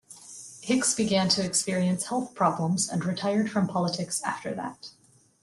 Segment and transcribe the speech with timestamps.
[0.61, 4.89] Hicks began to experience health problems and retired from politics after that.